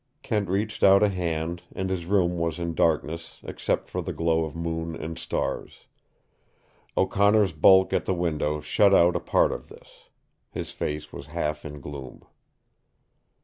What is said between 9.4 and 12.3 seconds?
of this. His face was half in gloom.